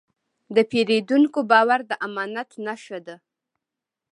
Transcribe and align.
د 0.55 0.57
پیرودونکي 0.69 1.41
باور 1.51 1.79
د 1.89 1.91
امانت 2.07 2.49
نښه 2.65 2.99
ده. 3.05 3.15